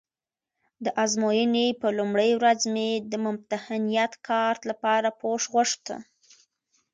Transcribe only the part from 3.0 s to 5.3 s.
د ممتحنیت کارت لپاره